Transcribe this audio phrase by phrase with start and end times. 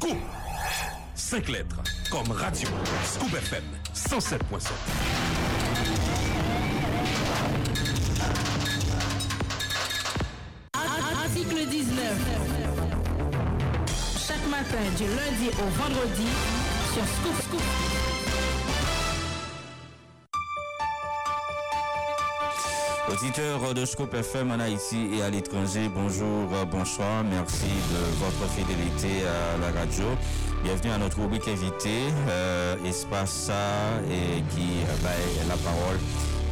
[0.00, 0.16] Scoop.
[1.16, 2.68] 5 lettres, comme radio.
[3.04, 4.70] Scoop FM, 107.7.
[10.72, 12.14] Article 19.
[14.28, 16.28] Chaque matin, du lundi au vendredi,
[16.94, 18.07] sur Scoop Scoop.
[23.20, 29.26] Auditeurs de Scoop FM en Haïti et à l'étranger, bonjour, bonsoir, merci de votre fidélité
[29.26, 30.04] à la radio.
[30.62, 33.50] Bienvenue à notre rubrique invité, euh, Espace
[34.08, 35.98] et qui euh, la parole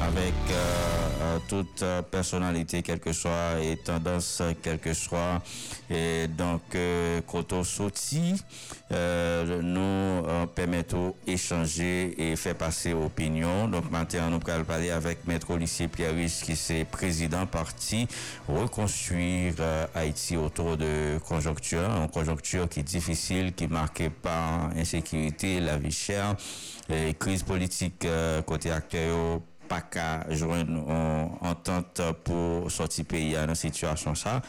[0.01, 5.43] avec euh, euh, toute euh, personnalité, quelle que soit, et tendance, quelle que soit.
[5.91, 7.21] Et donc, euh,
[7.65, 8.35] Soti,
[8.91, 10.23] nous
[10.55, 13.69] permettons d'échanger et faire passer opinion.
[13.69, 18.07] Donc, maintenant, nous allons parler avec Maître Lycée Pierre qui est président parti
[18.49, 19.55] reconstruire
[19.95, 25.79] Haïti autour de conjoncture, une conjoncture qui est difficile, qui est marquée par insécurité, la
[25.79, 26.37] vie chère,
[26.89, 28.07] et crise politique
[28.47, 34.43] côté acteur pas qu'à joindre en entente pour sortir pays dans situation ça.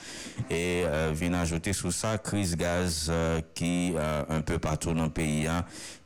[0.49, 5.09] Et euh, vient ajouter sous ça crise gaz euh, qui euh, un peu partout dans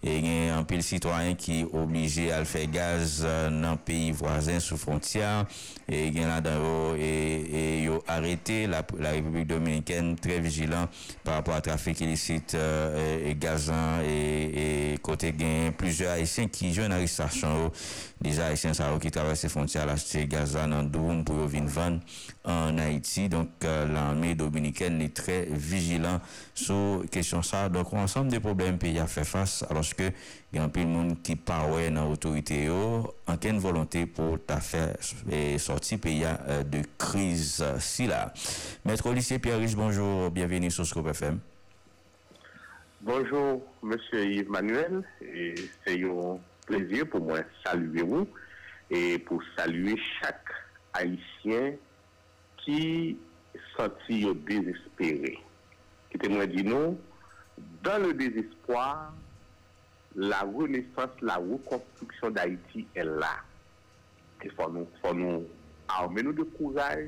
[0.04, 3.78] hein, il y a un pile citoyen qui est obligé à faire gaz dans le
[3.78, 5.46] pays voisin sous frontière.
[5.88, 6.42] Et il y a là
[6.98, 8.68] et, arrêté.
[8.68, 10.88] La, la, République dominicaine très vigilant
[11.24, 15.72] par rapport à trafic illicite et gazant et, et côté gain.
[15.78, 17.72] Plusieurs haïtiens qui jouent une arrestation
[18.22, 22.00] déjà haïtiens ça qui traversent les frontières acheter gaz dans Doum pour vendre
[22.44, 23.30] en Haïti.
[23.30, 26.20] Donc, euh, l'armée dominicaine est très vigilant
[26.54, 27.70] sur question ça.
[27.70, 30.16] Donc, ensemble des problèmes pays à faire face, alors que
[30.54, 34.38] il y a un peu de monde qui parle dans l'autorité, en quelle volonté pour
[34.60, 34.96] faire
[35.58, 38.34] sortir pays euh, de crise si là.
[38.86, 41.40] Maître lycée Pierre Rich, bonjour, bienvenue sur Scope FM.
[43.02, 45.04] Bonjour, monsieur Yves Manuel,
[45.86, 48.28] c'est un plaisir pour moi saluer vous
[48.90, 50.46] et pour saluer chaque
[50.94, 51.74] Haïtien
[52.58, 53.18] qui
[53.76, 55.40] sentit désespéré.
[56.12, 57.00] Qui témoin dit non,
[57.84, 59.14] dans le désespoir,
[60.16, 63.34] la renesans, la rekonstruksyon d'Haïti el la.
[64.42, 65.46] E fò nou, fò nou,
[65.92, 67.06] arme nou de kouraj,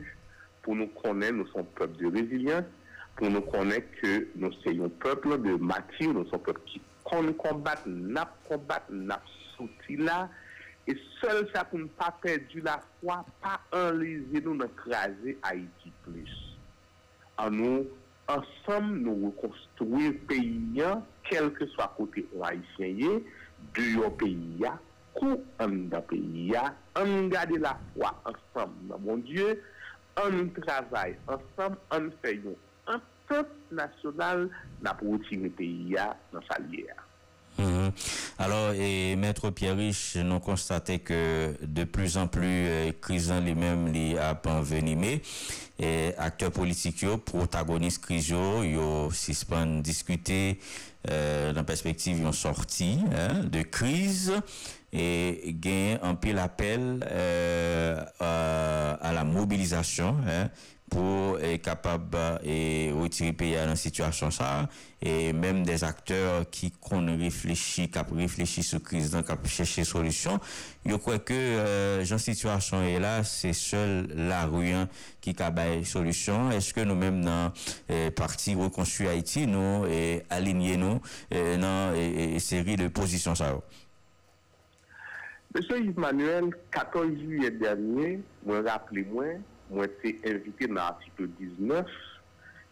[0.64, 2.70] pou nou konen nou son pep de rezilyans,
[3.18, 7.28] pou nou konen ke nou se yon pep de matir, nou son pep ki kon
[7.28, 10.24] nou kombat, nap kombat, nap soti la,
[10.88, 15.92] e sel sa pou nou pa perdi la fwa, pa anleze nou nan krasi Haïti
[16.06, 16.34] plus.
[17.42, 17.84] An nou,
[18.32, 23.20] ansam nou rekonstruye peyi nyan, quel que soit côté haïtien,
[23.76, 24.66] de pays,
[25.60, 26.54] en pays,
[26.98, 29.62] on garde la foi ensemble, mon Dieu,
[30.18, 32.42] on travaille ensemble, on fait
[32.88, 34.50] un entente nationale
[35.00, 35.96] pour retirer le pays
[36.32, 36.60] dans sa
[37.58, 37.92] lière.
[38.40, 44.18] Alors, et Maître Pierre-Rich, nous constaté que de plus en plus, euh, Crisan lui-même lui
[44.18, 45.22] a envenimé.
[45.80, 48.78] Et acteurs politiques, protagonistes Criso, ils
[49.14, 50.60] suspendent discuter
[51.10, 54.34] euh, dans la perspective, ils ont sorti hein, de crise
[54.94, 60.16] et gain un peu l'appel euh, à, la mobilisation.
[60.28, 60.50] Hein,
[60.90, 64.70] pour être capable et retirer pays dans situation ça.
[65.02, 70.40] Et même des acteurs qui qu'on réfléchit qui réfléchit sur crise qui chercher solution.
[70.86, 74.74] Je crois que euh, genre situation est là c'est seul la rue
[75.20, 76.52] qui cabaye solution.
[76.52, 77.52] Est-ce que nous mêmes dans
[77.90, 81.02] eh, parti reconstruit Haïti nous et aligner nous
[81.32, 83.58] eh, dans eh, série de positions ça?
[85.56, 89.26] Monsieur Yves Manuel 14 juillet dernier moi rappelez-moi
[89.74, 91.94] mwen te invite nan artikel 19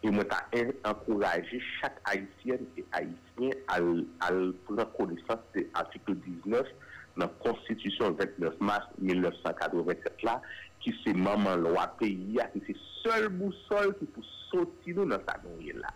[0.02, 6.72] e mwen ta enkouraje chak Haitien e Haitien al, al pran konesans de artikel 19
[7.20, 10.38] nan konstitusyon 29 mars 1987 la
[10.82, 15.22] ki se maman lwa peyi ya ki se sol bousol ki pou soti nou nan
[15.26, 15.92] sa nouye la.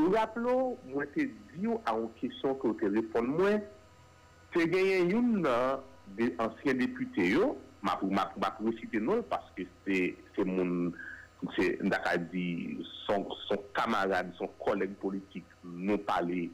[0.00, 3.60] Ou rapplo, mwen te diyo an kisyon ki ou te repon mwen
[4.54, 5.82] te genyen euh, yon nan
[6.16, 7.52] de ansyen depute yo
[7.82, 10.14] ma pou recite non parce que c'est
[10.44, 10.92] mon
[11.56, 11.78] c'est
[12.30, 13.26] dit son,
[13.74, 16.50] camarade, son collègue politique nous parlait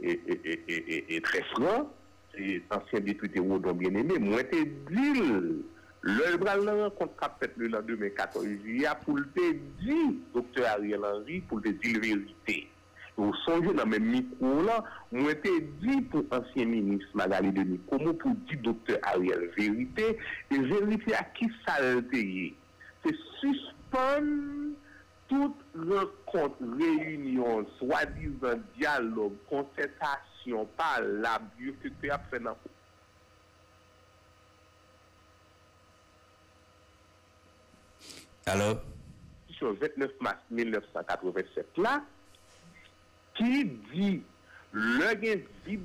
[0.00, 1.88] et, très franc,
[2.34, 5.20] c'est ancien député Rodon bien aimé, moi te dit
[6.00, 9.96] le bral rencontre qu'a fait le lendemain 14 juillet pour le dire
[10.34, 12.54] docteur Ariel Henry pour le dire la
[13.20, 14.78] Ou sonje nan men mikou la,
[15.12, 20.14] mwen te di pou ansyen minis Magali de Nikomo pou di doktor Ariel verite,
[20.48, 22.52] e verite a ki salteye.
[23.04, 24.30] Se suspon
[25.28, 25.60] tout
[25.90, 32.72] rekont, reyunyon, swadizan, diyalog, konsentasyon, palab, yo se te apren nan pou.
[38.52, 38.72] Alo?
[39.58, 42.00] Sou 29 mars 1987 la,
[43.42, 44.22] qui dit
[44.72, 45.40] le gain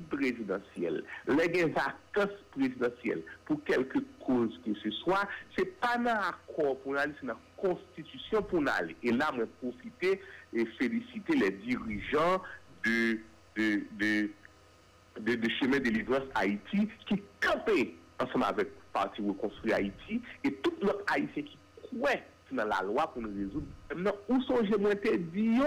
[0.08, 6.78] présidentiel, le gain vacances présidentielles pour quelque cause que ce soit, c'est pas un accord
[6.80, 8.96] pour aller dans la constitution pour aller.
[9.02, 10.20] Et là, je profiter
[10.54, 12.40] et féliciter les dirigeants
[12.84, 13.18] de,
[13.56, 14.30] de, de,
[15.20, 15.78] de, de chemin
[16.34, 22.10] Haïti qui campaient ensemble avec le Parti Reconstruit Haïti et tout l'autre Haïtien qui croit
[22.52, 23.66] dans la loi pour nous résoudre.
[23.90, 25.60] Maintenant, où sont-je te dit,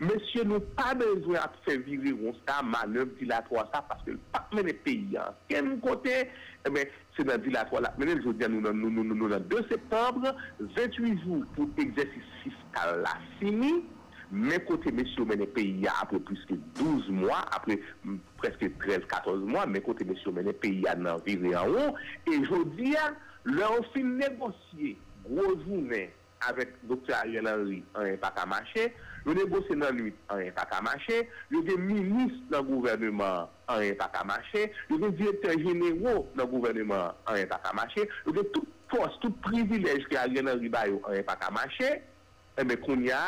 [0.00, 2.14] monsieur, nous pas besoin de faire virer
[2.46, 5.32] ça, manœuvre dilatoire, ça, parce que le pas mener pays, hein.
[5.48, 6.28] Quel côté,
[6.66, 6.84] eh bien,
[7.16, 7.94] c'est dans dilatoire là.
[7.98, 13.10] Maintenant, je dis, nous, nous, nous, nous, 2 septembre, 28 jours pour exercice fiscal là,
[13.40, 13.84] fini.
[14.32, 19.66] Mais côté monsieur mené pays après plus que 12 mois, après mm, presque 13-14 mois,
[19.66, 21.94] mais côté monsieur mené pays à dans viré en haut.
[22.26, 22.96] Et je dis,
[23.44, 26.10] leur fin négocier gros journée
[26.40, 27.14] avec Dr.
[27.14, 28.94] Ariel Henry en pas qu'à marcher,
[29.26, 31.24] Yo negose nan luit, an yon pa kamache.
[31.50, 34.68] Yo gen minis nan gouvernement, an yon pa kamache.
[34.86, 38.04] Yo gen direktor genero nan gouvernement, an yon pa kamache.
[38.22, 41.34] Yo gen tout pos, tout privilej ki a gen nan riba yo, an yon pa
[41.40, 41.96] kamache.
[42.56, 43.20] Eme eh kon ya,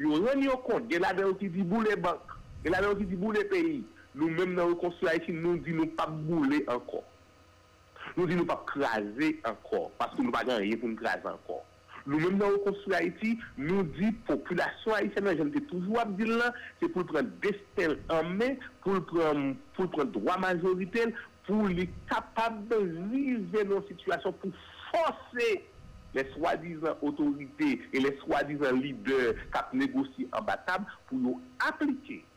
[0.00, 2.32] yo ren yo kont, gen la den yo ki di boule bank,
[2.64, 3.82] gen la den yo ki di boule peyi.
[4.16, 7.04] Nou men nan rekonstruya iti, nou di nou pa boule ankon.
[8.16, 11.60] Nou di nou pa krasi ankon, paske nou pa gen yon pou krasi ankon.
[12.06, 17.06] Nous-mêmes dans le construit Haïti, nous disons population haïtienne, j'aime toujours dire là, c'est pour
[17.06, 21.08] prendre destin en main, pour prendre, pour prendre droit majoritaire,
[21.46, 22.76] pour les capables de
[23.12, 24.50] vivre dans une situation, pour
[24.92, 25.68] forcer
[26.14, 32.31] les soi-disant autorités et les soi-disant leaders qui négocient en battable pour appliquer la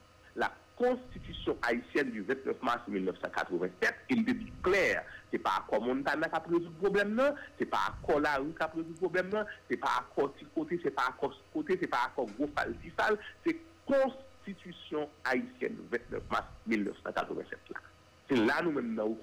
[0.77, 5.03] constitution haïtienne du 29 mars 1987, il dit clair.
[5.31, 8.19] C'est pas à quoi Montana qui a résoudre le problème là, c'est pas à quoi
[8.19, 11.07] la rue qui a résoudre le problème là, c'est pas à quoi côté, c'est pas
[11.09, 16.45] à quoi côté, c'est pas à quoi gros falsifal, c'est constitution haïtienne du 29 mars
[16.67, 17.79] 1987 là.
[18.27, 19.15] C'est là nous-mêmes dans le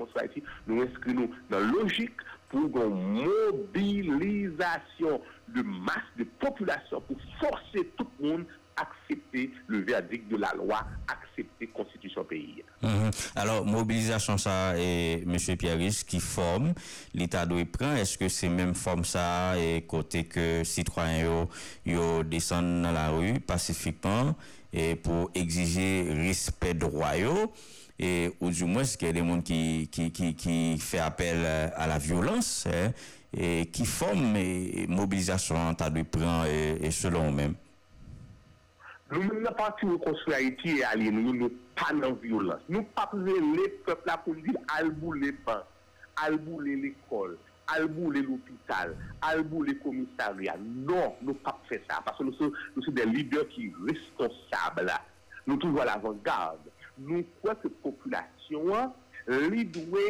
[0.69, 2.17] nous inscrivons dans la logique
[2.49, 8.45] pour une mobilisation de masse de population pour forcer tout le monde
[8.77, 12.63] accepter le verdict de la loi, accepter la constitution pays.
[12.83, 13.11] Mhm.
[13.37, 15.57] Alors, mobilisation ça et M.
[15.57, 16.75] Pierris qui forme,
[17.15, 21.47] l'État doit prendre, est-ce que c'est même forme ça et côté que citoyens
[21.87, 24.35] yo, descendent dans la rue pacifiquement
[24.73, 27.17] et pour exiger respect droit
[27.99, 31.45] et ou du moins qu'il y a des gens qui, qui, qui, qui fait appel
[31.77, 32.91] à la violence hein,
[33.37, 34.37] et qui forment
[34.89, 37.55] mobilisation l'État doit prendre et, et selon eux-mêmes.
[39.13, 42.63] Nou men nan pati nou konstru Haiti e alye nou, nou pa nan violans.
[42.73, 45.67] Nou pa prele pep la pou li albou le ban,
[46.25, 47.35] albou le lekol,
[47.75, 48.95] albou le l'opital,
[49.29, 50.55] albou le komisarya.
[50.63, 52.01] Non, nou pa pre sa.
[52.07, 54.97] Paske nou sou, nou sou de lider ki responsable.
[55.45, 56.73] Nou toujou al avangarde.
[56.97, 58.95] Nou kwa se populasyon
[59.53, 60.07] li dwe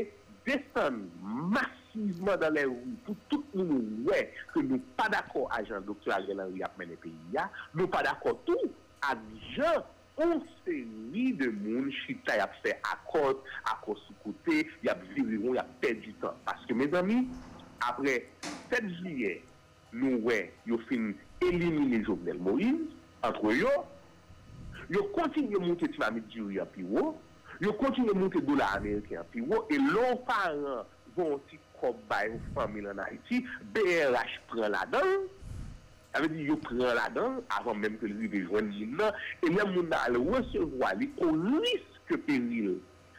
[0.47, 1.03] desan
[1.51, 4.23] massiveman dan lè rou pou tout nou nou wè
[4.55, 8.39] ke nou pa d'akor ajan doktor Ariel Henry ap mène peyi ya, nou pa d'akor
[8.49, 9.83] tout adjan
[10.21, 13.41] on seri de moun chita yap se akot,
[13.71, 16.37] akot sou kote, yap viriron, yap perdi tan.
[16.47, 17.25] Paske, mes ami,
[17.89, 18.19] apre
[18.71, 19.39] 7 jilye,
[19.93, 21.11] nou we yo fin
[21.45, 22.93] elimine Jovenel Moïse,
[23.27, 23.73] antre yo,
[24.93, 27.13] yo kontinye monte Tivamid Diouri api wo,
[27.63, 32.41] yo kontinye monte Dola Amerike api wo, e lon paran von ti kob bay ou
[32.57, 33.43] famil an Haiti,
[33.75, 35.27] BRH pren la dan,
[36.13, 39.73] Avè di yo pren la dan, avan menm ke li bejwen di nan, e menm
[39.73, 42.75] moun nan al resevwa li kon riske peril.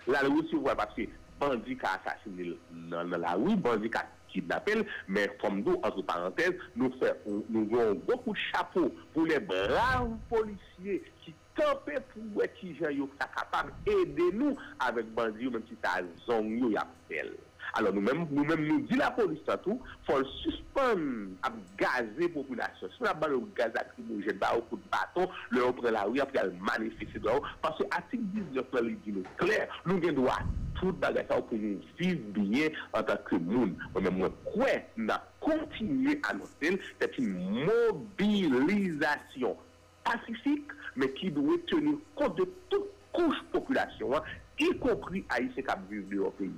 [0.06, 1.08] La al resevwa patse
[1.42, 2.52] bandi ka asasine
[2.92, 7.66] nan nan la ou, bandi ka kidnapel, men fom do, antre parantez, nou fè, nou
[7.74, 13.30] yon beaucoup chapeau pou le brave policye ki tanpe pou wè ki jan yo sa
[13.34, 14.54] kapab ede nou
[14.86, 15.98] avèk bandi yo menm ki sa
[16.28, 17.34] zon yo yapel.
[17.74, 22.88] Alors nous-mêmes, nous-mêmes, nous dit la police tout, faut suspendre à gazer la population.
[22.96, 26.20] Si on a le gaz lacrymogène, bah, au coup de bâton, le prend la rue,
[26.20, 27.20] après elle manifeste
[27.62, 30.39] Parce que l'article 19, il dit clair, nous avons droit
[30.80, 33.75] tout bagage pour nous vivre bien en tant que monde.
[34.00, 35.08] Mais moi, quoi, nous
[35.39, 39.58] continuer à noter, c'est une mobilisation
[40.03, 44.22] pacifique, mais qui doit tenir compte de toute couche population, hein,
[44.60, 46.52] y compris Haïtien qui vivent dans le pays,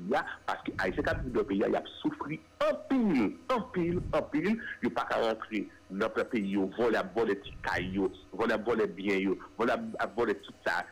[0.45, 3.99] parce que Haïtien qui vivent dans le pays, il a souffert en pile, en pile,
[4.13, 8.87] en pile, il pas qu'à rentrer dans le pays, voler, voler petits cailloux, voler, voler
[8.87, 9.73] bien, voler,
[10.15, 10.85] voler tout ça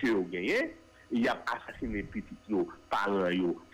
[0.00, 0.76] que vous gagnez,
[1.10, 2.36] il a assassiné petits
[2.90, 3.28] parents,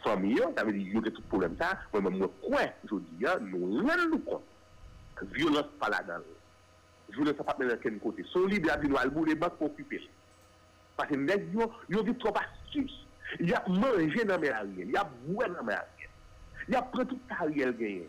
[0.04, 3.24] famille, ça veut dire qu'il y a tout problème ça, moi, moi, quoi, je dis,
[3.50, 4.44] nous rendons compte,
[5.34, 6.24] violence pas là-dedans.
[7.10, 8.24] Violence pas dans quel côté.
[8.32, 10.00] Son libre, il a dit, nous, le banque occupé.
[10.96, 12.46] Parce que les gens, ils ont vu trop passer.
[12.72, 13.06] Astuces.
[13.40, 16.10] Il a mangé dans mes arrières, il a boire dans mes arrières.
[16.68, 18.08] Il a pris tout arrière gagné.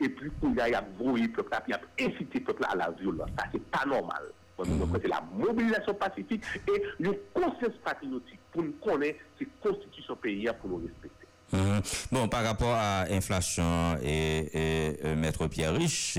[0.00, 3.30] Et puis, il a voulu le peuple, il a incité le peuple à la violence.
[3.38, 4.24] Ça, c'est pas normal.
[4.56, 10.70] C'est la mobilisation pacifique et une conscience patriotique pour nous connaître ces constitutions pays pour
[10.70, 11.23] nous respecter.
[11.52, 11.82] Mhm.
[12.10, 16.18] Bon, par rapport à l'inflation et, euh, Maître Pierre Riche,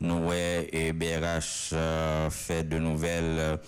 [0.00, 3.58] nous et BRH euh, fait de nouvelles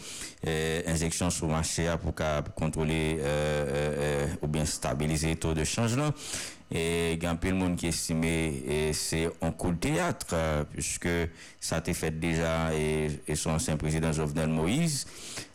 [0.47, 2.15] euh, injections sur le marché pour,
[2.55, 3.19] contrôler
[4.43, 6.11] ou bien stabiliser le taux de changement.
[6.73, 9.79] Et il y a un peu de monde qui estime que c'est un coup de
[9.79, 10.37] théâtre,
[10.73, 11.09] puisque
[11.59, 15.07] ça a été fait déjà et, son ancien président Jovenel Moïse.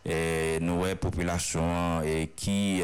[0.05, 2.82] Et nous, population et qui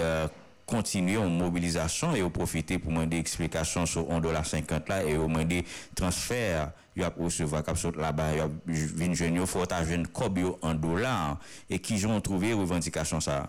[0.71, 5.27] kontinye yon mobilizasyon e yo profite pou mwen de eksplikasyon sou 1,50 la e yo
[5.31, 5.61] mwen de
[5.97, 10.39] transfer yo ap oseva kap sot la ba yo vin jen yo fota jen kob
[10.41, 11.37] yo 1 dolar
[11.69, 13.43] e ki jon trouve revendikasyon sa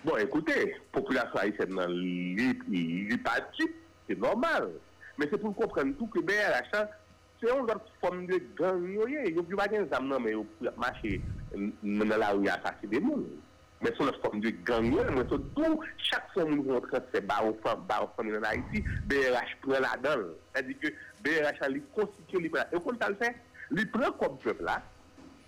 [0.00, 0.54] Bon, ekoute,
[0.94, 3.66] populasyon aysen nan li pati,
[4.10, 4.70] se normal
[5.20, 6.88] men se pou kompren tout ke beye la chan
[7.40, 10.72] se yon zot fom de gang yo ye yo bi wagen zam nan men yo
[10.80, 11.18] mache
[11.54, 13.26] nan la ou ya sasi de moun
[13.80, 17.56] men sou la fòm de ganyan, men sou dou, chak son moun rentre se baron
[17.64, 20.92] fòm, baron fòm nan Haiti, BRH pren la dan, tè di ke
[21.24, 23.32] BRH an li konstituye li pren la, e kon tal fè,
[23.72, 24.76] li pren kom pep la,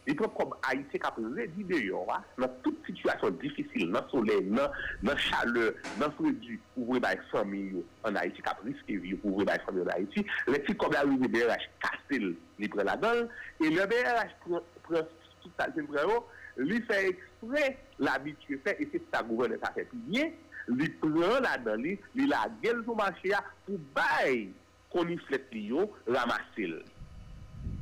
[0.07, 4.39] li pren kom Haiti kap redi de yon wa, nan tout situasyon difisil, nan sole,
[4.49, 5.69] nan, nan chale,
[6.01, 9.91] nan fredu, ouvre bay fòm yon, an Haiti kap riske vi, ouvre bay fòm yon
[9.91, 13.27] an Haiti, le ti kom la ouve BRH kastil, li pren la dan,
[13.61, 15.13] e le BRH pren, pren
[15.43, 16.23] tout tal fèm pren yo,
[16.65, 20.31] li fè ek exprès l'habitude fait et c'est ça gouvernement ça fait bien
[20.69, 21.09] lui prend
[21.41, 23.31] la lui lui la gueule sur marché
[23.67, 24.51] pour bail
[24.91, 26.85] qu'on y flette yo ramasser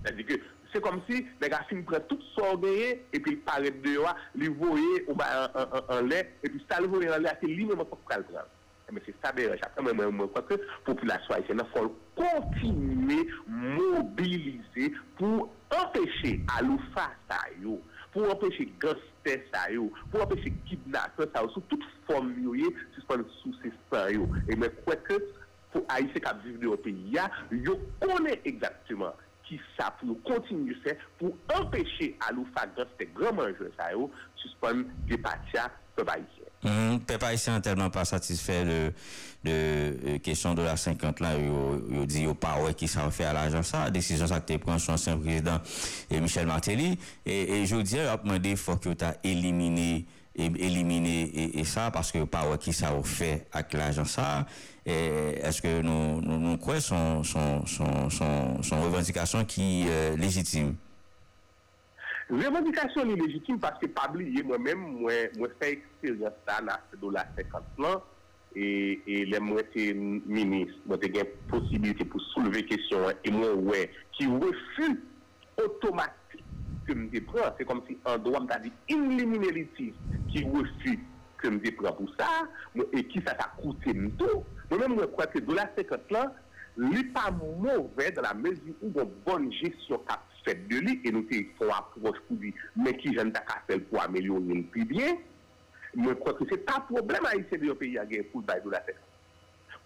[0.04, 0.34] c'est-à-dire que
[0.72, 4.48] c'est comme si les gars prennent tout son gagné et puis il paraît dehors lui
[4.48, 5.50] voyer ou bah
[5.88, 8.46] un lait et puis ça le voyer en lait c'est lui même pour le prendre
[8.92, 15.52] mais c'est ça déjà après moi moi crois que population haïtienne faut continuer mobiliser pour
[15.70, 17.80] empêcher à l'oufa ça yo
[18.12, 22.54] pour empêcher gangster ça yo, pour empêcher kidnapper ça sous toute forme yo,
[22.94, 24.28] suspendre sous ces yo.
[24.48, 25.14] Et mais quoi que
[25.72, 27.16] pour Haïtiens qui vivent dans le pays,
[27.52, 29.14] yo connaît exactement
[29.44, 34.10] qui ça pour continuer faire pour empêcher à l'ou faire gangster grand mangeur ça yo,
[34.36, 36.39] suspendre des patia peuple haïtien.
[36.62, 38.92] Mmh, peuple haïtien tellement pas satisfait de
[39.42, 43.32] de euh, question de la 50 là il dit au pas qui ça fait à
[43.32, 45.58] l'argent ça décision ça que pris son ancien président
[46.10, 46.98] et Michel Martelly.
[47.24, 50.04] Et, et je dis a demandé faut que tu as éliminé
[50.36, 54.46] éliminer et, ça parce que ouais qui ça fait avec l'argent ça.
[54.84, 60.76] Est-ce que nous nous, nous quoi son son, son, son, son revendication qui est légitime?
[62.30, 67.10] Revendikasyon li legitime paske pabli ye mwen mèm mwen mwen fè eksperyans ta na do
[67.10, 67.98] la 50 plan
[68.54, 73.80] e le mwen te minis mwen te gen posibilite pou souleve kesyon e mwen wè
[74.14, 74.92] ki refu
[75.64, 76.46] otomatik
[76.86, 79.98] ke mwen te pran, se kom si an do mwen ta di inliminelitis
[80.30, 80.94] ki refu
[81.42, 82.30] ke mwen te pran pou sa
[82.94, 86.06] e ki sa ta koute mwen tou mwen mwen mwen kwa te do la 50
[86.12, 86.30] plan
[86.78, 91.12] li pa mouve de la mezi ou bon bon jesyon kap fet de li, e
[91.14, 95.20] nou te fwa aproche pou di, men ki jen ta kastel pou amelyorin pi bien,
[95.96, 98.62] mwen kwa ki se ta problem a yise de yo peyi a gen pou bay
[98.64, 98.98] do la fet.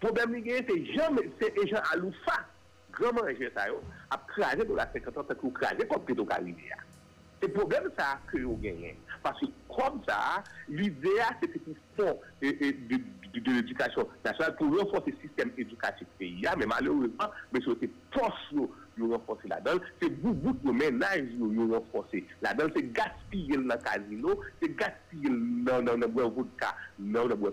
[0.03, 2.41] Problem li gen, se jen, se jen alou fa,
[2.95, 3.79] graman jen sa yo,
[4.13, 6.83] ap kraje do la fet, katan se kou kraje kon pedo ka li de a.
[7.41, 8.97] Se problem sa a kre yo genyen.
[9.25, 10.35] Pasi kom sa a,
[10.71, 16.55] l'idea se te pou fon de l'edukasyon nasyonal pou renfon se sistem edukasyon peyi a,
[16.59, 21.27] men malourezman, men se te pos nou nous renforcer la donne, c'est beaucoup de ménages
[21.37, 27.25] nous renforcer la donne, c'est gaspiller le casino, c'est gaspiller dans le bois vodka, dans
[27.25, 27.51] le bois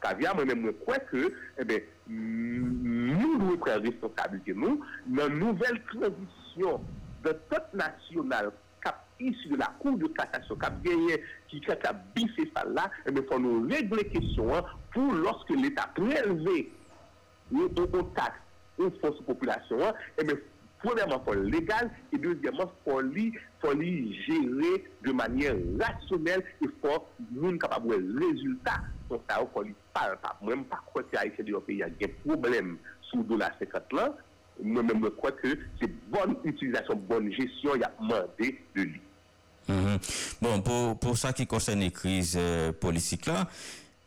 [0.00, 1.78] caviar, moi-même, je crois que, eh bien,
[2.08, 6.80] nous devons prendre responsabilité, nous, dans la nouvelle transition
[7.24, 8.52] de toute nationale
[9.20, 10.56] issu de la Cour de cassation
[11.48, 15.50] qui a bifé ça là, il eh faut nous régler la question hein, pour lorsque
[15.50, 16.72] l'État prélevé
[17.52, 17.68] une
[18.14, 18.38] taxe
[18.78, 20.36] une force population, et hein, eh bien,
[20.84, 26.66] Premièrement, il faut légal et deuxièmement, il faut li, faut gérer de manière rationnelle et
[26.82, 28.82] faut nous capable de résultat.
[29.08, 32.08] Donc ça, il faut li pas, même pas quoi que Haïtien de pays a des
[32.08, 34.14] problèmes sous dollar 50 là.
[34.62, 35.48] Moi-même, je crois que
[35.80, 39.00] c'est bonne utilisation, bonne gestion, il y a demandé de lui.
[39.68, 39.98] Mhm.
[40.42, 43.48] Bon, pour, pour ça qui concerne les crises euh, politiques là,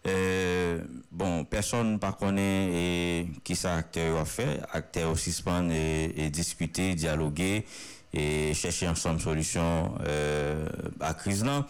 [0.07, 0.79] euh,
[1.11, 4.61] bon, personne ne connaît et qui ça acteur a fait.
[4.71, 7.65] Acteur aussi suspendre et, et, discuter, dialoguer
[8.13, 10.67] et chercher ensemble solution euh,
[10.99, 11.65] à crise là.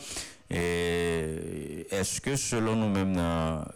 [0.49, 3.17] Est-ce que selon nous-mêmes,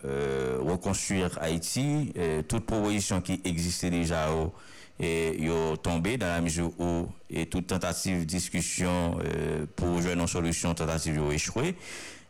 [0.06, 4.53] euh, reconstruire Haïti, euh, toute proposition qui existait déjà au
[5.00, 10.29] E yo tombe dan la mizou ou et tout tentative diskusyon euh, pou jwen non
[10.29, 11.75] solusyon tentative yo echwe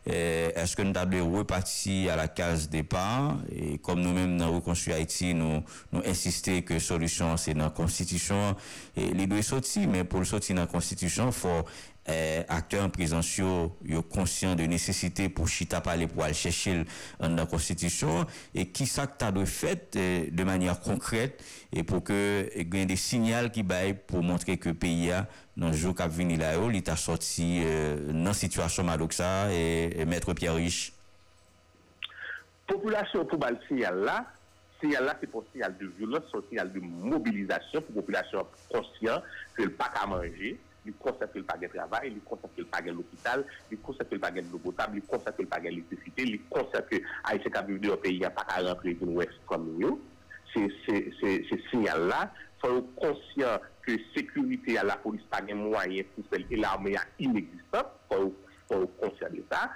[0.02, 5.30] eske nou table reparti a la case depan e kom nou menm nan rekonstruy Haiti
[5.38, 5.60] nou,
[5.94, 8.58] nou insistè ke solusyon se nan konstitisyon
[8.98, 11.60] li dwe soti men pou soti nan konstitisyon fò
[12.06, 16.82] eh, akteur an prizansyo yo konsyen de nesesite pou chita pale pou al chèchil
[17.22, 22.02] an nan konstitisyon e ki sak ta de fèt eh, de manyar konkrèt e pou
[22.04, 22.18] ke
[22.48, 25.24] eh, gen de sinyal ki bay pou montre ke PIA
[25.56, 30.06] nan jou kap vini la yo oh, li ta soti eh, nan situasyon madoksa e
[30.08, 30.92] mètre Pierre Riche.
[32.70, 34.22] Populasyon pou bal sinyal la
[34.82, 39.22] sinyal la se pou sinyal de violence, se pou sinyal de mobilizasyon pou populasyon konsyen
[39.56, 40.56] ke l pak a manje
[40.86, 44.94] li konsep el pagè travay, li konsep el pagè l'opital, li konsep el pagè l'obotab,
[44.96, 48.50] li konsep el pagè l'ektrisite, li konsep a ese kabib de yo peyi a pak
[48.56, 49.96] a rentre din wè strom yo.
[50.52, 52.26] Se sinyal la,
[52.60, 56.96] fò yo konsyant ke sekurite a la polis pagè mwayen pou sel e la armè
[56.98, 59.68] a ineksistant, fò yo konsyant de sa,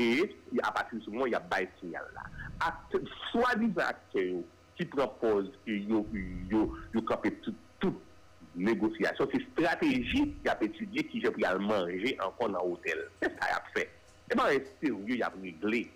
[0.00, 0.10] e
[0.62, 2.28] a pati sou mwen ya bay sinyal la.
[3.30, 4.44] Swa dizan akte yo
[4.76, 6.04] ki propose ki yo
[6.52, 7.96] yo kapè tout
[8.56, 12.98] négociation, c'est stratégie qui a étudié qui j'ai pris à manger encore dans l'hôtel.
[13.22, 13.90] C'est ça qu'il a fait?
[14.30, 15.90] Et bien, c'est sérieux, il a réglé.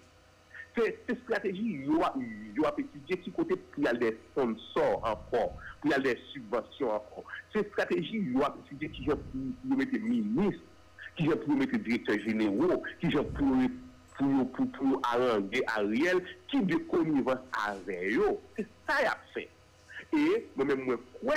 [0.76, 5.94] C'est stratégie, il a étudié qui côté pour y a des sponsors encore, pour y
[5.94, 7.24] a des subventions encore.
[7.52, 10.62] C'est stratégie, il a étudié qui j'ai pour mettre ministre,
[11.16, 13.56] qui j'ai pour mettre directeur général, qui j'ai pour
[14.16, 18.36] pour, pour, pour arranger Ariel, qui de connivence avec eux.
[18.56, 19.48] C'est ça qu'il a fait.
[20.12, 21.34] Et moi-même, moi, quoi,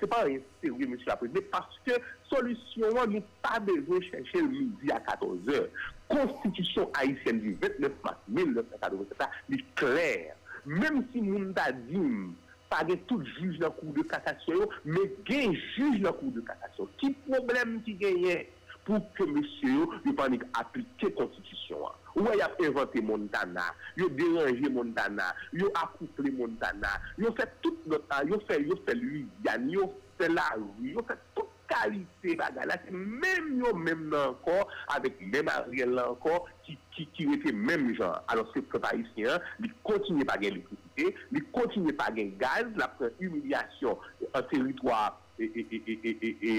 [0.00, 1.98] Se pa yon serye, monsi la prezident, paske
[2.30, 5.68] solusyon an nou pa bezon chenche l midi a 14 or.
[6.12, 10.34] Konstitusyon Haitien di 29 mars 1947, li kler.
[10.66, 12.34] Mem si moun da dim,
[12.70, 16.92] pa gen tout juj nan kou de katasyon, men gen juj nan kou de katasyon.
[17.00, 18.44] Ki problem ki genyen?
[18.86, 22.02] pou ke monsye yo yo panik aplike konstitisyon an.
[22.16, 28.38] Ouwe yap invente Montana, yo deranje Montana, yo akouple Montana, yo fè tout nota, yo
[28.48, 32.94] fè yo fè Louisiane, yo fè la rue, yo fè tout kalite bagay la, se
[32.94, 37.90] mèm yo mèm nan ankon, avèk mèm Ariel nan ankon, ki, ki, ki wete mèm
[37.98, 38.16] jan.
[38.32, 42.70] Alors se prepa isi an, li kontinye pa gen elektrikite, li kontinye pa gen gaz,
[42.80, 45.02] la pren humilyasyon an teritwa
[45.36, 46.56] e, e, e, e, e, e, e,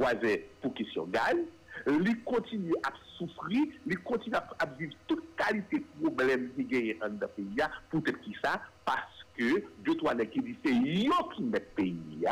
[0.00, 1.38] wazè pou kisyon gaz,
[1.86, 7.18] il continue à souffrir, il continue à, vivre toute qualité de problème qui gagne dans
[7.20, 7.56] le pays,
[7.90, 11.82] pour être qui ça, parce que deux, trois qui disent c'est eux qui mettent le
[11.82, 12.24] pays,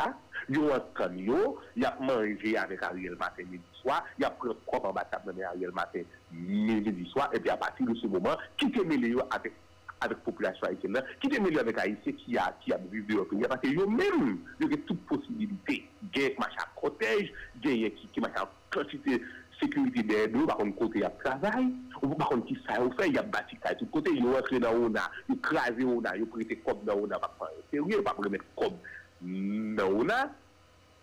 [0.49, 4.49] ils ont un camion, ils ont mangé avec Ariel matin, midi soir, ils ont pris
[4.49, 8.07] un propre en bataille avec Ariel matin, midi soir, et puis à partir de ce
[8.07, 9.53] moment, qui te mêlé avec
[10.01, 13.21] avec la population haïtienne, qui est meilleur avec Haïti qui a, qui a vécu de
[13.21, 13.41] pays.
[13.47, 15.87] Parce que eux-mêmes, ils ont toute possibilité.
[16.13, 17.31] Gain qui marche à cortège,
[17.61, 19.21] gain qui marche à quantité
[19.59, 21.73] sécurité derrière nous, par contre, côté, il y a travail.
[22.01, 23.73] Ou par contre, qui ça, au fait, il y a bâti ça.
[23.75, 26.95] Tout côté, ils rentrent dans on a, ils crasent on a, ils prêtent comme dans
[26.95, 28.77] on a, pas prendre sérieux, pas remettre comme
[29.75, 30.29] dans on a.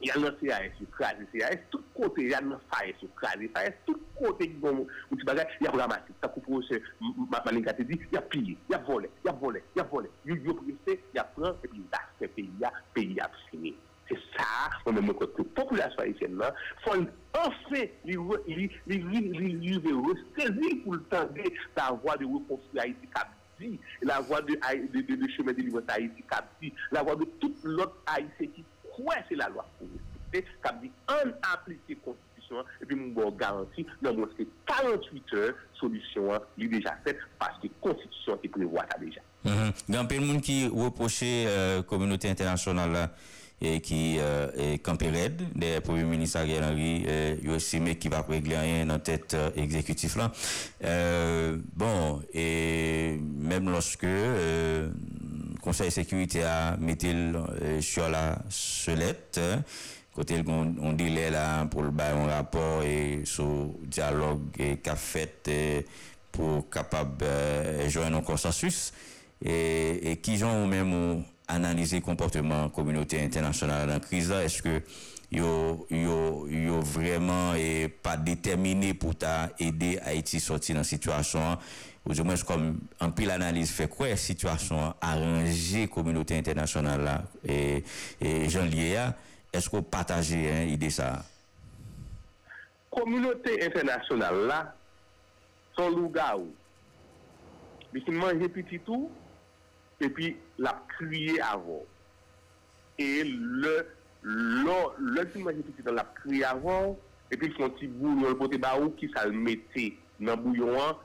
[0.02, 4.00] Yal nan CAS yo krasi, CAS tout kote, yal nan FAES yo krasi, FAES tout
[4.18, 6.80] kote ki bon mouti bagay, yap ramasi, takou proche,
[7.30, 11.33] manin kate di, yap pili, yap vole, yap vole, yap vole, yu yo preste, yap
[11.37, 13.74] pran, epi yap se peyi ya, peyi ya psini.
[14.09, 14.48] Se sa,
[14.85, 17.07] mwen mwen kote, populasyon haisyen nan, fon
[17.40, 23.33] anfe li ve re, se li pou l'tande ta vwa de rekonstruya iti kabi.
[24.02, 27.57] la voie de, de, de, de chemin de liberté Haïti Capti, la voie de toute
[27.64, 32.96] l'autre Haïti qui croit c'est la loi pour respecter, Capdi, en appliquer Constitution, et puis
[32.96, 34.28] mon garantie, dans moins
[34.66, 39.20] 48 heures, solution est déjà faite parce que la Constitution est prévoit ça déjà.
[39.88, 41.44] Il y a peu de monde qui reprochait
[41.76, 43.11] la communauté internationale
[43.61, 48.22] et qui euh, est campé raide des premiers ministres Ariel Henry euh, estimé qu'il va
[48.22, 50.33] régler rien dans tête euh, exécutif là
[50.85, 54.90] euh, bon et même lorsque euh,
[55.64, 56.94] Conseil de sécurité a mis
[57.81, 59.40] sur la selette
[60.14, 60.94] côté on, on
[61.31, 61.90] là pour le
[62.29, 64.42] rapport et sur dialogue
[64.83, 65.81] qu'a fait euh,
[66.31, 68.92] pour capable euh, joindre un consensus.
[69.42, 74.83] Et, et qui ont même analysé le comportement communauté internationale la crise est-ce que
[75.33, 79.14] yo yo vraiment et pas déterminé pour
[79.59, 81.57] aider Haïti sortir dans situation?
[82.05, 82.64] ou du mwen kom
[83.01, 87.81] an pil analize fe kwe situasyon aranje kominote internasyonal la e,
[88.21, 89.07] e jan liye ya
[89.57, 91.14] esko pataje ide sa?
[92.93, 94.59] Kominote internasyonal la
[95.79, 96.53] son louga ou.
[97.95, 99.09] Bi ki manje pititou
[100.05, 101.87] epi la kriye avon.
[103.01, 103.75] E le
[104.25, 104.77] lò
[105.33, 106.93] si manje pititou la kriye avon
[107.33, 111.01] epi son ti bou yon pote ba ou ki sal mette nan bouyon an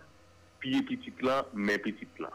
[0.61, 2.33] piye pitit lan, men pitit lan.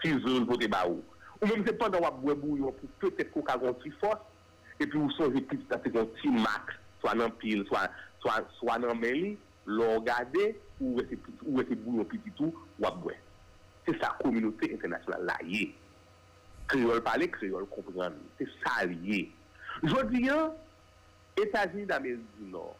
[0.00, 1.02] Tri zon pote ba ou.
[1.40, 4.20] Ou men se pandan wap webou yo pou petet koka gon tri fos,
[4.80, 7.86] epi ou sonje pitit ase kon ti mak, swa nan pil, swa,
[8.22, 9.34] swa, swa nan meli,
[9.68, 10.50] lor gade,
[10.80, 13.16] ou wese bou yo pititou, wap wè.
[13.86, 15.70] Se sa kominote internasyonal la ye.
[16.70, 18.16] Kriol pale, kriol kompran.
[18.38, 19.24] Se sa ye.
[19.82, 20.50] Jodi yo,
[21.40, 22.76] Etats-Unis d'Amerik du Nord,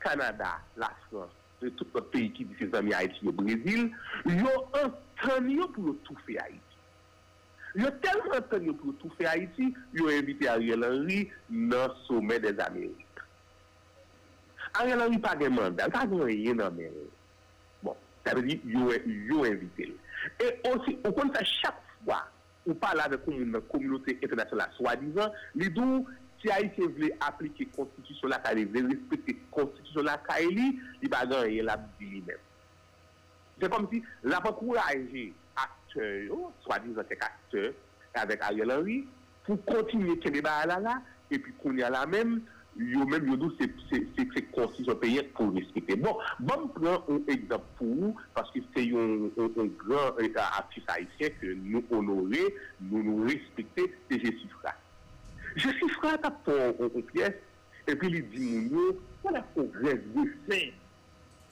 [0.00, 1.32] Kanada, la France,
[1.76, 3.90] tout le pays qui dit ses amis Haïti au Brésil,
[4.26, 6.78] yo entan yo pou yo tout fè Haïti.
[7.80, 12.40] Yo telman entan yo pou yo tout fè Haïti, yo invite Ariel Henry nan sommet
[12.40, 13.24] des Amériques.
[14.74, 17.22] Ariel Henry pa gen mandat, pa gen yon nan Amérique.
[17.82, 19.94] Bon, ta ve di, yo invite.
[20.40, 22.22] Et aussi, ou kon sa chak fwa,
[22.64, 25.32] ou pa la de komunote international, swa dizan,
[26.44, 30.36] si a yi se vle aplike konstitusyon la ka li, vle respete konstitusyon la ka
[30.44, 32.42] li, li bagan yi la bi li men.
[33.62, 35.30] Se kom si la pa kouraje
[35.62, 37.70] akte yo, swa dizan kek akte,
[38.20, 38.98] avek Ariel Henry,
[39.46, 40.98] pou kontinye kene ba ala la,
[41.32, 42.36] epi konye ala men,
[42.76, 45.96] yo men yo dou se, se, se, se konstitusyon peye pou respete.
[46.04, 49.30] Bon, bon pran ou ekzamp pou ou, paske se yon
[49.80, 52.50] gran artist haitien ke nou honore,
[52.84, 54.76] nou nou respete, se jesifra.
[55.56, 57.34] Je suis frère à port en pièce,
[57.86, 60.72] et puis il dit, mon voilà, on grève de fait.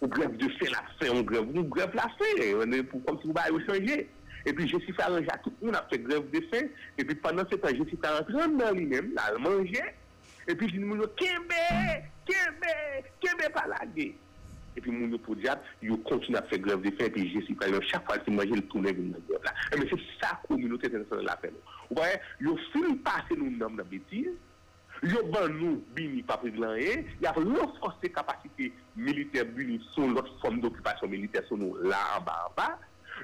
[0.01, 3.05] On grève de fait la fin, on grève, on grève la fin, on est pour,
[3.05, 4.09] comme si on allait changer.
[4.45, 6.67] Et puis je suis frère à tout le monde a fait grève de faim,
[6.99, 9.85] et puis pendant ce temps, je suis frère à dans lui-même, là, manger,
[10.49, 11.53] et puis je dis, mon Kembe,
[12.27, 12.73] Kembe,
[13.21, 14.15] Kembe pas la guerre.
[14.75, 17.41] Et puis, mon pour diable, il continue à faire grève de faim, et puis je
[17.45, 19.55] suis pas chaque fois qu'il mange, il tourne vers la guerre.
[19.79, 21.53] Mais c'est ça que la communauté internationale appelle.
[21.93, 24.31] Ouè, yo fin pase nou nanm nan betiz,
[25.03, 30.61] yo ban nou bini pa privlan e, ya renforse kapasite militer bini son lot form
[30.63, 32.69] d'okupasyon militer son nou la an ba an ba,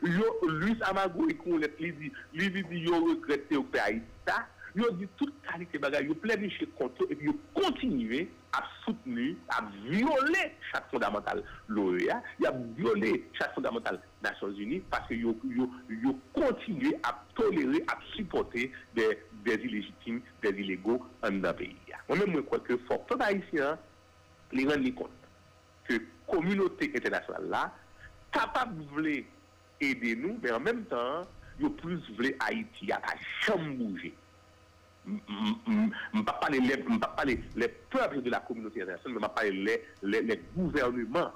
[0.05, 3.89] yo Luis Amago ekon let li di, li di di yo rekrete ou pe a
[3.95, 4.43] ita,
[4.77, 10.45] yo di tout kalite bagay, yo plebiche konto, epi yo kontinue, ap soutenu, ap viole
[10.71, 15.69] chak fondamental l'OEA, ap viole chak fondamental Nations Unies, paske yo, yo,
[16.03, 19.09] yo kontinu ap tolere, ap supporte de,
[19.45, 21.77] des ilegitime, des ilego an da peyi.
[22.09, 23.77] Mwen mwen mwen kwa ke fok to da isi an,
[24.57, 25.27] li ren li kont.
[25.89, 27.67] Ke komunote internasyonal la,
[28.33, 29.19] kapab vle
[29.85, 31.29] ede nou, men an menm tan,
[31.61, 34.15] yo plus vle Haiti a pa chan mouje.
[36.40, 41.33] Parlé m'a parlé les peuples de la communauté internationale m'a parlé les, les, les gouvernements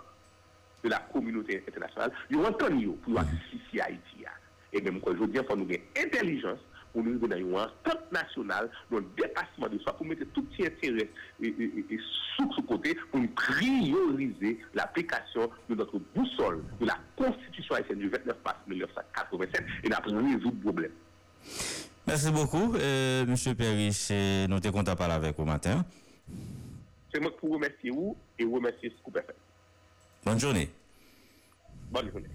[0.82, 2.12] de la communauté internationale.
[2.30, 4.24] Ils ont entendu pour assister Haïti
[4.72, 6.58] et même quand je dis il faut nous avoir intelligence
[6.92, 10.66] pour nous donner un stop national dans le dépassement de soi pour mettre tout petit
[10.66, 11.08] intérêt
[11.40, 11.98] et, et, et,
[12.36, 18.36] sous ce côté pour prioriser l'application de notre boussole de la constitution haïtienne du 29
[18.44, 20.92] mars 1987 et d'après résoudre le problème
[22.06, 24.10] Merci beaucoup, euh, Monsieur Perrich.
[24.48, 25.84] Nous sommes contents de parler avec vous matin.
[27.12, 29.36] C'est moi qui vous remercie vous et vous remercie Scoop FM.
[30.24, 30.70] Bonne journée.
[31.90, 32.28] Bonne journée.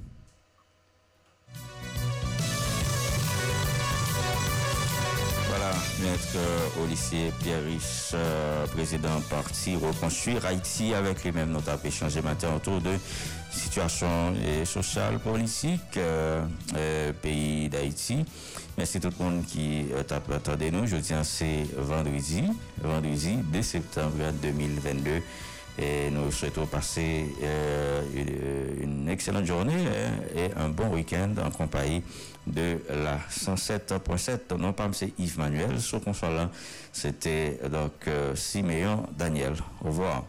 [5.49, 6.37] Voilà, maître
[6.81, 11.51] au lycée Pierre Rich, euh, président parti Reconstruire Haïti avec lui-même.
[11.51, 12.91] Nous avons échangé matin autour de
[13.49, 14.33] situation
[14.65, 18.25] sociale, politique, euh, euh, pays d'Haïti.
[18.77, 20.85] Merci tout le monde qui euh, t'a attendu nous.
[20.85, 22.43] Je tiens c'est vendredi,
[22.79, 25.21] vendredi 2 septembre 2022.
[25.79, 28.01] Et nous souhaitons passer euh,
[28.79, 32.03] une, excellente journée hein, et un bon week-end en compagnie
[32.45, 34.55] de la 107.7.
[34.57, 34.91] Non pas M.
[35.17, 36.49] Yves Manuel, sur console,
[36.91, 39.53] c'était donc euh, Siméon Daniel.
[39.83, 40.23] Au revoir.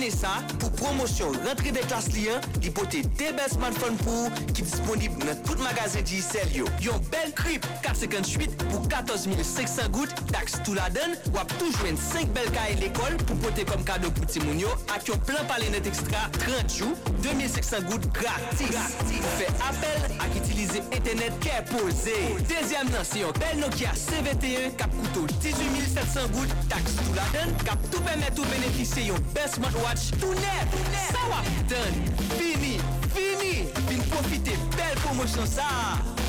[0.00, 0.69] Vanessa.
[0.90, 5.60] Promosyon rentre de klas liyan Li pote te bel smartphone pou Ki disponib nan tout
[5.62, 6.66] magasin Digicel yo.
[6.82, 12.50] Yon bel krip 458 pou 14.500 gout Tax tout la den Wap toujwen 5 bel
[12.54, 14.72] kaye l'ekol Pou pote kom kado pou ti moun yo.
[14.94, 18.96] Ak yon plan pale net ekstra 30 jou 2500 gout gratis.
[19.38, 22.16] Fe apel ak itilize internet ke pose
[22.50, 27.54] Dezyam nan se yon bel Nokia C21 Kap koutou 18.700 gout Tax tout la den
[27.62, 30.79] Kap tou pemet ou benefise yon best smartwatch Tout net,
[31.12, 31.94] sa wap den
[32.36, 32.78] Fini,
[33.14, 33.66] fini.
[33.88, 35.68] Vin profite bel promosyon sa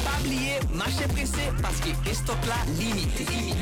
[0.03, 3.27] Pa bliye, mache prese Paske estok la limite.
[3.27, 3.55] Vin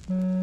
[0.09, 0.39] Woo!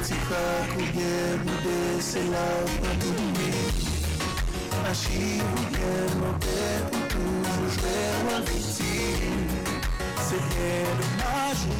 [0.00, 2.48] Ti krik, ti krak ou bien boudé c'est la
[2.80, 4.00] pandémie
[4.88, 6.60] Achi ou bien monté
[6.90, 9.50] pour toujours jouer en victime.
[10.16, 11.74] C'est bien dommage ou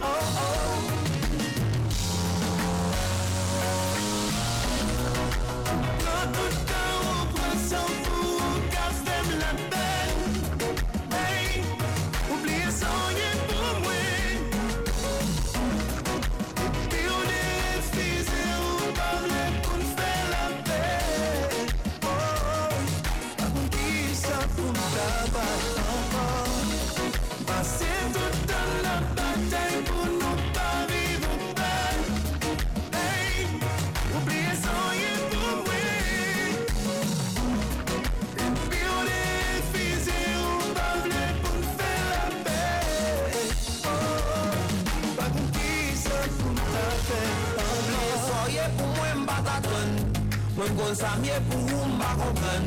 [0.00, 0.77] Oh oh
[50.88, 52.64] kon sa miye pou ou mba kompren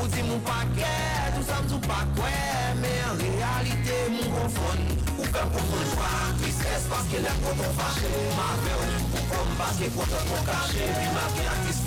[0.00, 2.32] Ou di moun paket, ou sa mzou pa kwe
[2.80, 4.80] Me en realite moun konfon
[5.20, 6.10] Ou fe konfon jwa,
[6.90, 11.46] paske lè konton fache Ma ve ou pou kom paske konton kon kache ma ve
[11.52, 11.80] a kis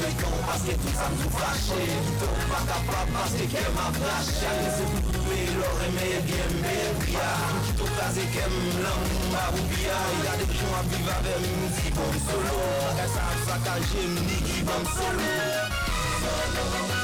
[0.47, 1.81] paske tout sa mzou fache
[2.23, 4.85] Ton pa kapap paske ke ma flache Ake se
[5.59, 7.33] lor e me e bien me bria
[7.67, 8.55] Kito kaze kem
[9.27, 9.99] mba ou bia.
[10.25, 12.57] Yade joun a viva ve mdi bon solo.
[12.93, 15.64] Ake sa ap ki bam solo
[16.55, 16.94] Solo Avan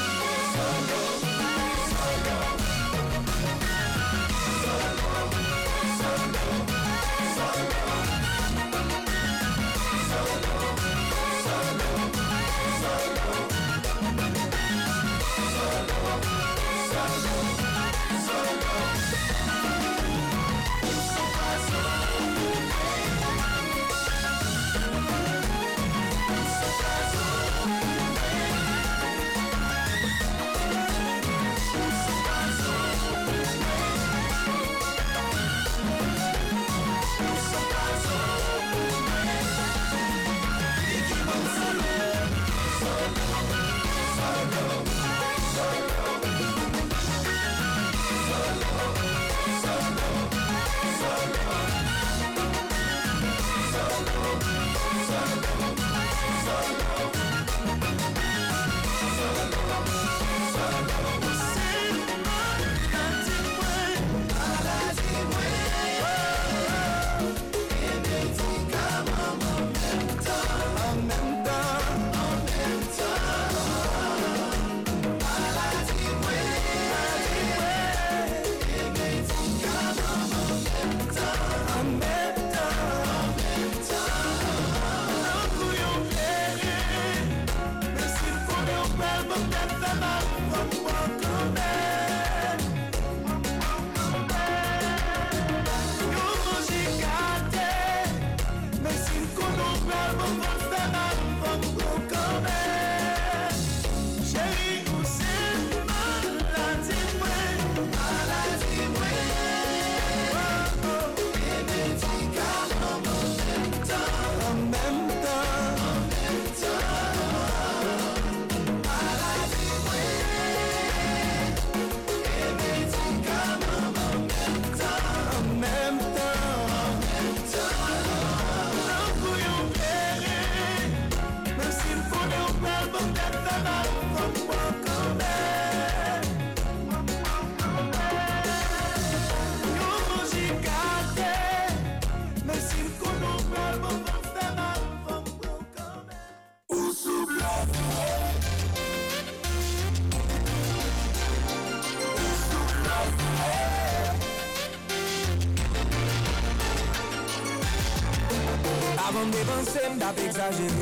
[160.50, 160.81] m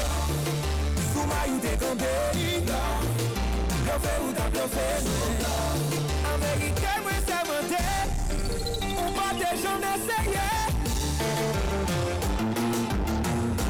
[1.31, 1.71] May ou te
[3.83, 4.87] Blofe ou ta blofe
[6.33, 7.85] Amerike mwen se mante
[9.01, 10.49] Ou pa te jom eseye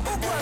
[0.10, 0.38] Ou kwa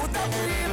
[0.00, 0.68] Ou ta Ou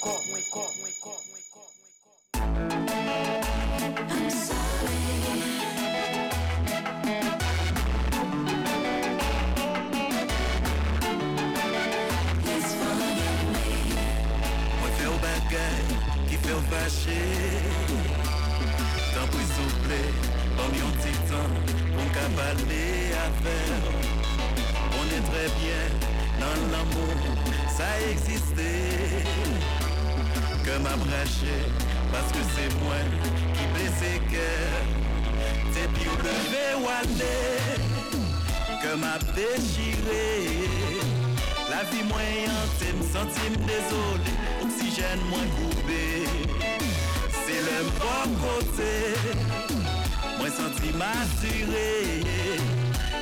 [25.60, 25.84] bien
[26.40, 27.16] dans l'amour.
[27.78, 28.56] Ça existe
[30.64, 30.96] Que m'a
[32.12, 33.00] Parce que c'est moi
[33.54, 34.22] qui blessé
[35.74, 36.66] C'est puis ou levé
[37.02, 37.42] aller
[38.82, 40.68] Que m'a déchiré.
[41.70, 42.52] La vie moyenne,
[42.94, 44.32] me sentim désolé
[44.62, 46.28] Oxygène moins coupé
[47.46, 48.94] C'est le bon côté.
[50.38, 50.92] Moi senti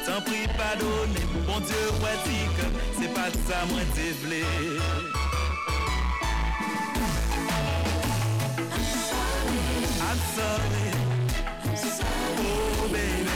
[0.09, 1.85] m'assuré Tant pris pardonner Bon Dieu
[3.13, 4.43] pas de ça moi t'ai vlé
[10.01, 10.89] I'm sorry.
[12.41, 13.29] Oh baby.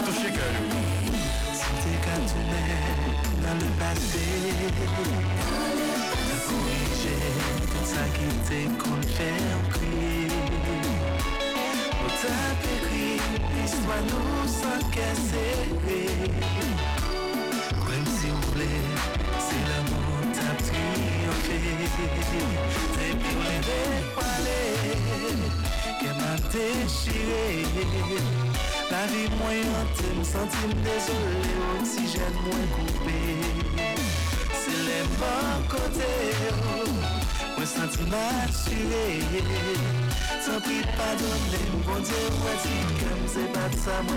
[0.00, 0.77] Oh,
[3.42, 4.26] dans le passé.
[6.26, 7.16] T'as corrigé
[7.70, 10.28] tout ça qui t'est confirmé.
[11.98, 13.18] Pour t'as écrit
[13.54, 15.54] l'histoire nous sans casser.
[17.88, 18.82] Même si vous voulez,
[19.46, 21.56] c'est l'amour t'a triomphé.
[22.94, 24.72] C'est pour les dévoiler
[26.00, 28.47] qu'elle m'a déchiré.
[28.90, 33.20] La vie moins intime, sentime désolé, oxygène moins coupé.
[34.52, 36.40] C'est les bons côtés,
[37.56, 39.20] moi senti m'assuré.
[40.46, 44.16] Tant pis pardonner, bon Dieu, moi dit comme c'est pas de ça, moi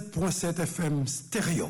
[0.00, 1.68] 107.7 FM stéréo.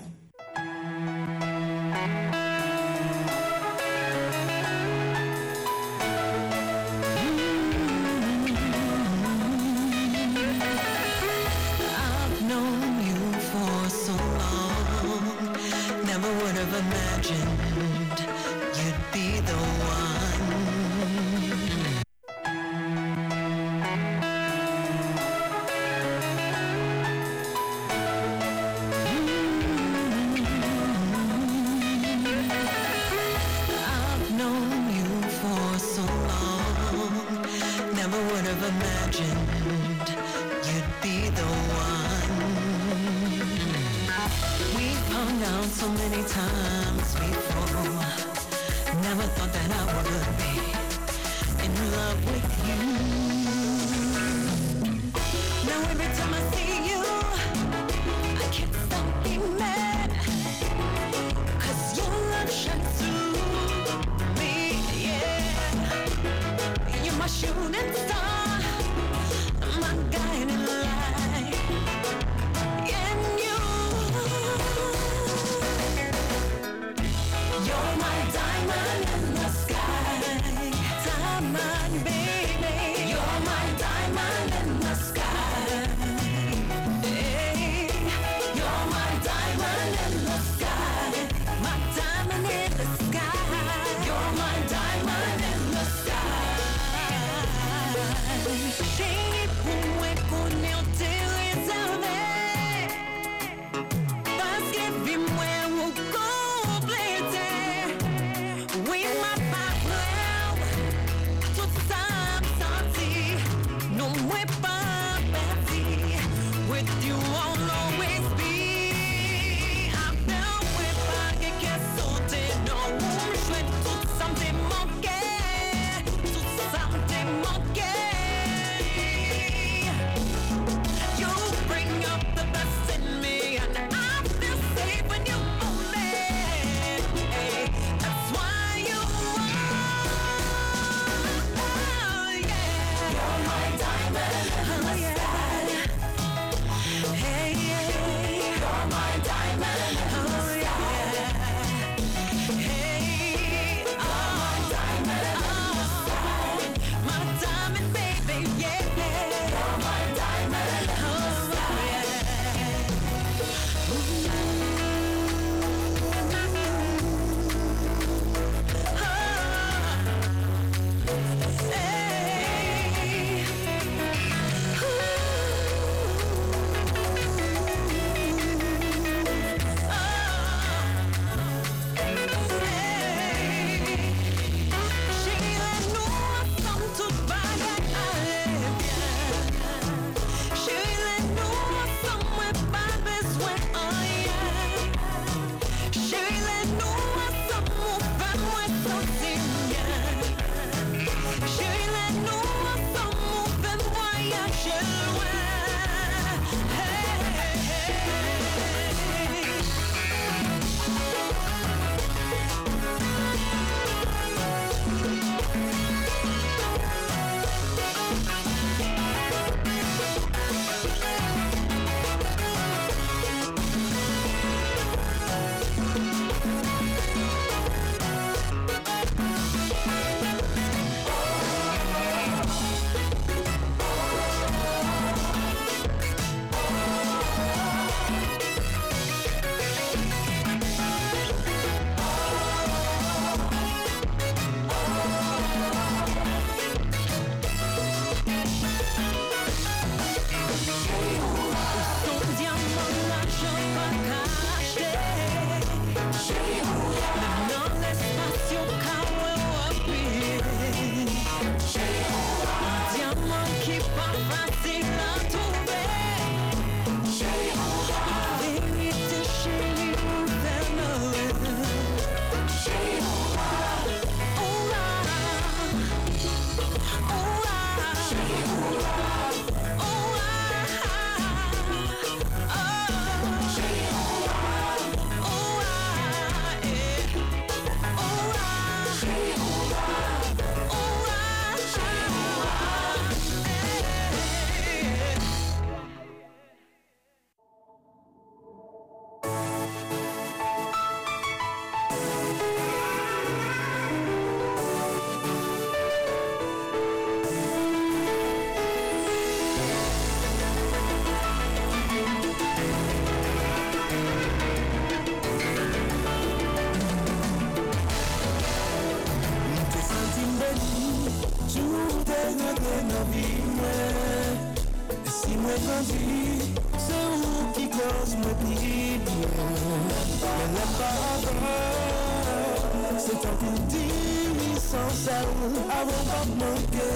[335.40, 336.90] Avon pa manke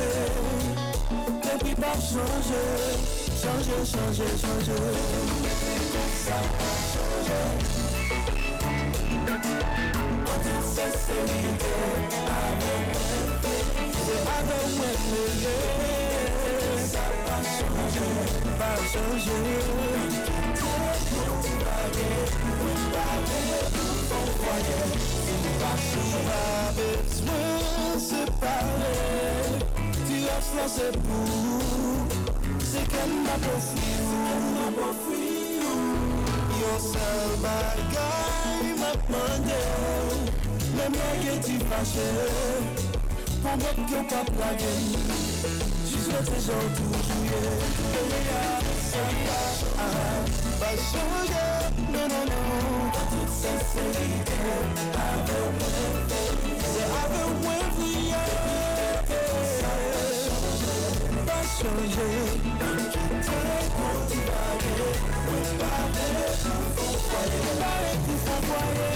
[1.43, 2.65] Depi pa chanje
[3.41, 4.79] Chanje, chanje, chanje
[6.25, 7.41] Sa pa chanje
[10.29, 11.75] An tout sincerite
[12.37, 12.85] Avon
[14.05, 14.69] Se avon
[18.59, 19.55] pa chanje
[28.25, 28.95] chanje Bezwen se pale
[30.07, 31.29] Ti ras lan se pou
[32.61, 33.37] Se ken ma
[36.61, 38.93] Yo sel bagay ma
[40.77, 42.09] Mem lage ti fache
[43.43, 44.73] Pon mwen kyo pa plage
[45.89, 47.41] Jis le trezor toujouye
[48.01, 48.43] Ele ya
[48.91, 49.89] sa pa
[50.61, 51.47] Pa chanje
[51.93, 52.55] Non, non, non
[54.97, 56.54] An tout
[56.85, 58.25] sincerite Ave mwen feliz Se ave mwen fliye
[59.59, 60.77] Sa pa chanje
[61.27, 62.09] Pa chanje
[63.25, 63.41] Te
[63.79, 64.75] motivage
[65.27, 66.05] Motivage
[66.45, 68.89] Pou fon foye Motivage pou fon foye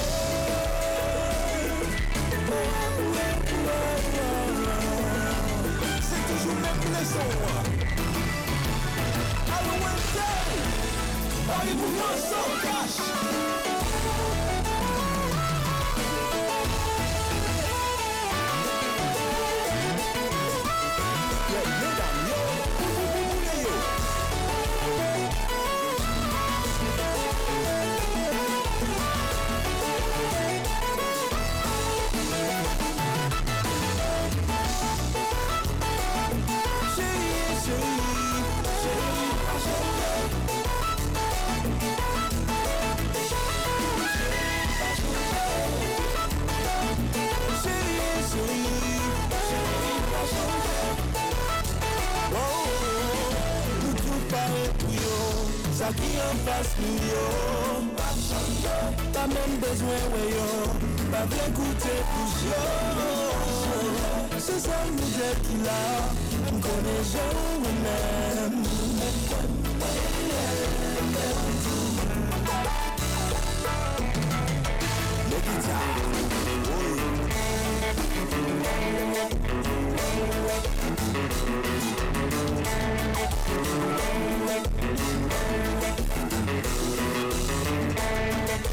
[6.08, 7.30] C'est toujours même leçon
[9.56, 10.58] Allons un tel
[11.60, 12.48] Allez pour moi sans
[55.88, 57.24] ça qui en face nous yo.
[57.96, 58.80] Pas changer.
[59.12, 60.48] T'as même besoin, ouais yo,
[61.10, 62.62] pas bien goûter pour yo.
[64.38, 65.70] C'est ça nous dit qu'il a,
[66.46, 67.26] on connaît je
[67.84, 68.62] même.
[75.30, 75.98] Les guitares,
[84.80, 85.27] Nous tout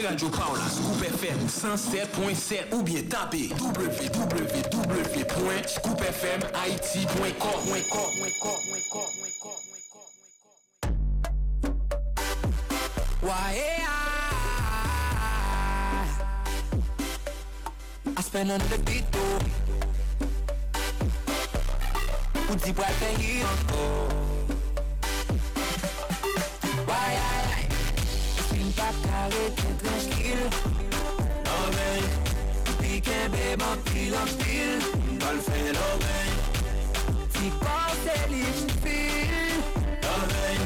[0.00, 4.80] Branchez Radio Paola, Scoop FM 107.7 ou bien tapez www.scoopfmit.com.
[13.22, 13.90] Why I,
[18.16, 19.38] I spend on the beat though
[22.50, 22.72] Ou di
[23.42, 24.08] anko
[26.86, 27.49] Why I,
[28.80, 30.40] pa kare te tranquil
[31.46, 32.04] Non ven,
[32.80, 34.80] Pi ken be man pil an pil
[35.20, 36.36] pas le phénomène
[37.34, 38.42] Ti kose li
[38.82, 39.52] fil
[40.04, 40.64] Non ven,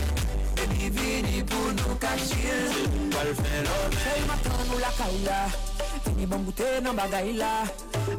[0.57, 2.75] Baby vini pou nou ka chill
[3.15, 5.41] pas le phénomène Chey matan nou la kay la
[6.07, 7.55] Vini bon goute nan bagay la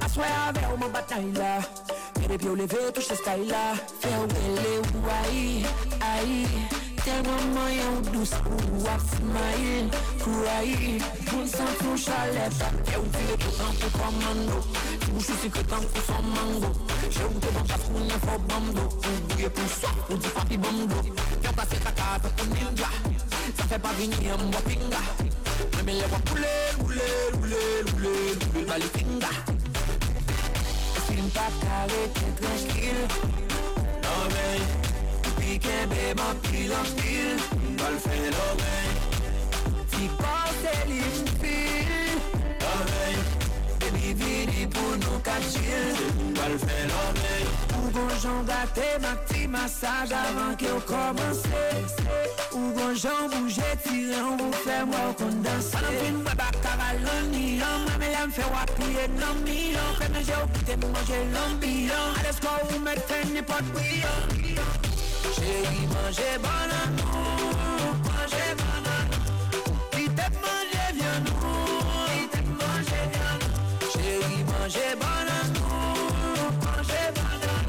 [0.05, 1.59] Aswe ave ou man batay la
[2.19, 3.67] Mede pi ou leve touche sky la
[4.01, 5.63] Fe ou ele ou ayi,
[6.13, 9.89] ayi Tellement moyen ou douce ou wap smile
[10.23, 10.97] Kouayi,
[11.31, 11.69] moun san
[12.81, 14.57] Ke ou pou komando
[15.19, 16.71] Ti secretan pou son mango.
[17.13, 17.77] Che ou te ban pou
[18.25, 20.97] fo bando Ou bouye pou so, ou di bando
[21.43, 22.89] Kya pase kaka pou ninja
[23.53, 25.01] Sa fe pa vini an mwa pinga.
[25.77, 28.13] Meme le wap roule, roule, roule, roule
[28.49, 29.13] Roule bali Fin
[31.37, 31.45] pa
[34.33, 34.84] men
[35.37, 37.37] Pi kembe man pil an pil
[37.79, 38.91] Bal fe lo men
[39.91, 41.93] Ti kote li m'fil
[42.61, 43.17] Non men
[43.79, 45.97] Baby vini pou nou ka chill
[46.37, 47.45] Bal fe lo men
[47.79, 47.87] Ou
[49.03, 51.65] ma ti masaj Avan ke ou komanse
[52.55, 56.33] Ou gon jan bouje tire Ou vou fe mwa ou kon danse Anan fin mwe
[56.39, 56.45] me ou
[61.43, 61.53] an
[62.19, 62.69] Ades ko ou
[65.45, 69.07] Chéri manje banan nou Manje banan
[69.93, 71.65] Kite manje vyan nou
[72.09, 77.63] Kite manje vyan nou Chéri manje banan nou Manje banan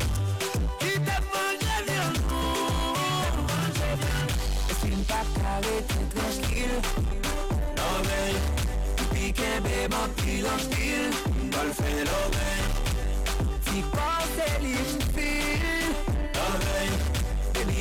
[0.80, 6.74] Kite manje vyan nou Kite manje vyan nou E fin pa karete tranquil
[7.76, 8.34] Non men
[9.12, 11.12] Pi kembe man pil an pil
[11.52, 12.62] Bal fe lo men
[13.68, 15.35] Ti kote li m'fil Non men